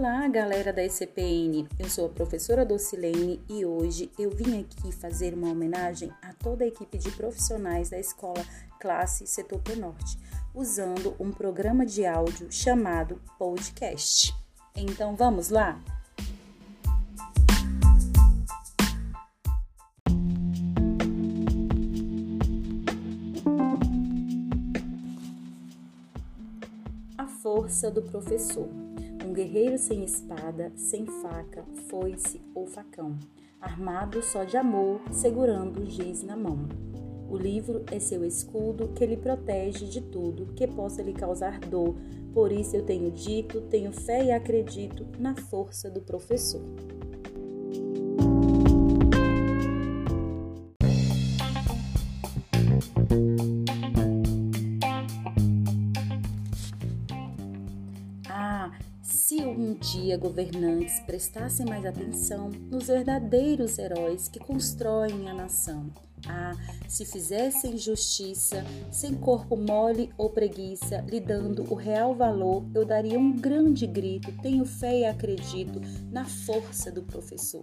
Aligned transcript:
Olá, 0.00 0.26
galera 0.28 0.72
da 0.72 0.82
ECPN. 0.82 1.68
Eu 1.78 1.90
sou 1.90 2.06
a 2.06 2.08
professora 2.08 2.64
Docilene 2.64 3.38
e 3.46 3.66
hoje 3.66 4.10
eu 4.18 4.30
vim 4.30 4.58
aqui 4.58 4.90
fazer 4.90 5.34
uma 5.34 5.50
homenagem 5.50 6.10
a 6.22 6.32
toda 6.32 6.64
a 6.64 6.66
equipe 6.66 6.96
de 6.96 7.10
profissionais 7.10 7.90
da 7.90 7.98
escola 7.98 8.42
Classe 8.80 9.26
Setor 9.26 9.60
Norte, 9.76 10.18
usando 10.54 11.14
um 11.20 11.30
programa 11.30 11.84
de 11.84 12.06
áudio 12.06 12.50
chamado 12.50 13.20
podcast. 13.38 14.34
Então 14.74 15.14
vamos 15.14 15.50
lá? 15.50 15.78
A 27.18 27.26
força 27.42 27.90
do 27.90 28.00
professor. 28.00 28.66
Um 29.30 29.32
guerreiro 29.32 29.78
sem 29.78 30.02
espada, 30.02 30.72
sem 30.74 31.06
faca, 31.06 31.64
foice 31.88 32.40
ou 32.52 32.66
facão, 32.66 33.16
armado 33.60 34.20
só 34.24 34.42
de 34.42 34.56
amor, 34.56 35.00
segurando 35.12 35.82
o 35.82 35.86
giz 35.86 36.24
na 36.24 36.36
mão. 36.36 36.68
O 37.28 37.36
livro 37.36 37.84
é 37.92 38.00
seu 38.00 38.24
escudo 38.24 38.88
que 38.88 39.06
lhe 39.06 39.16
protege 39.16 39.86
de 39.86 40.00
tudo 40.00 40.52
que 40.56 40.66
possa 40.66 41.00
lhe 41.00 41.12
causar 41.12 41.60
dor. 41.60 41.94
Por 42.34 42.50
isso 42.50 42.74
eu 42.74 42.84
tenho 42.84 43.08
dito, 43.12 43.60
tenho 43.60 43.92
fé 43.92 44.24
e 44.24 44.32
acredito 44.32 45.06
na 45.16 45.36
força 45.36 45.88
do 45.88 46.00
professor. 46.00 46.62
Se 59.30 59.46
um 59.46 59.74
dia 59.74 60.18
governantes 60.18 60.98
prestassem 61.06 61.64
mais 61.64 61.86
atenção 61.86 62.50
nos 62.68 62.88
verdadeiros 62.88 63.78
heróis 63.78 64.26
que 64.26 64.40
constroem 64.40 65.30
a 65.30 65.32
nação. 65.32 65.88
Ah, 66.26 66.52
se 66.88 67.04
fizessem 67.04 67.78
justiça, 67.78 68.64
sem 68.90 69.14
corpo 69.14 69.56
mole 69.56 70.10
ou 70.18 70.30
preguiça, 70.30 71.02
lhe 71.08 71.20
dando 71.20 71.64
o 71.72 71.76
real 71.76 72.12
valor, 72.12 72.64
eu 72.74 72.84
daria 72.84 73.20
um 73.20 73.30
grande 73.30 73.86
grito. 73.86 74.32
Tenho 74.42 74.64
fé 74.64 74.98
e 74.98 75.04
acredito 75.04 75.80
na 76.10 76.24
força 76.24 76.90
do 76.90 77.04
professor. 77.04 77.62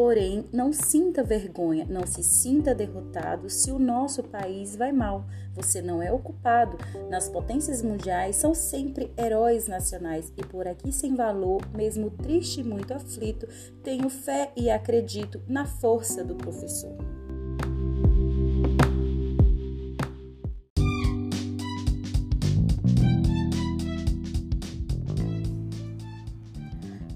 Porém, 0.00 0.46
não 0.50 0.72
sinta 0.72 1.22
vergonha, 1.22 1.84
não 1.86 2.06
se 2.06 2.22
sinta 2.22 2.74
derrotado 2.74 3.50
se 3.50 3.70
o 3.70 3.78
nosso 3.78 4.22
país 4.22 4.74
vai 4.74 4.92
mal. 4.92 5.26
Você 5.54 5.82
não 5.82 6.02
é 6.02 6.10
ocupado. 6.10 6.78
Nas 7.10 7.28
potências 7.28 7.82
mundiais 7.82 8.36
são 8.36 8.54
sempre 8.54 9.12
heróis 9.14 9.68
nacionais 9.68 10.32
e 10.38 10.42
por 10.42 10.66
aqui 10.66 10.90
sem 10.90 11.14
valor, 11.14 11.60
mesmo 11.74 12.08
triste 12.08 12.60
e 12.62 12.64
muito 12.64 12.94
aflito, 12.94 13.46
tenho 13.82 14.08
fé 14.08 14.50
e 14.56 14.70
acredito 14.70 15.42
na 15.46 15.66
força 15.66 16.24
do 16.24 16.34
professor. 16.34 17.19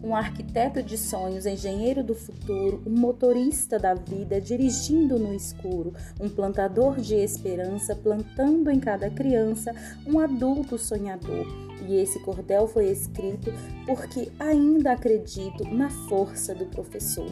Um 0.05 0.14
arquiteto 0.14 0.83
de 0.83 0.98
sonhos, 0.98 1.47
engenheiro 1.47 2.05
do 2.05 2.14
futuro, 2.14 2.83
um 2.86 2.91
motorista 2.91 3.79
da 3.79 3.95
vida 3.95 4.39
dirigindo 4.39 5.18
no 5.18 5.34
escuro, 5.34 5.95
um 6.20 6.29
plantador 6.29 7.01
de 7.01 7.14
esperança 7.14 7.96
plantando 7.96 8.70
em 8.70 8.79
cada 8.79 9.08
criança 9.08 9.74
um 10.06 10.18
adulto 10.18 10.77
sonhador. 10.77 11.46
E 11.89 11.96
esse 11.96 12.20
cordel 12.20 12.68
foi 12.68 12.90
escrito 12.90 13.51
porque 13.86 14.30
ainda 14.39 14.92
acredito 14.92 15.64
na 15.64 15.89
força 15.89 16.55
do 16.55 16.67
professor. 16.67 17.30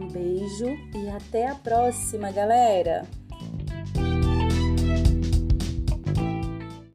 Um 0.00 0.08
beijo 0.08 0.66
e 0.94 1.08
até 1.10 1.48
a 1.48 1.54
próxima, 1.54 2.32
galera! 2.32 3.06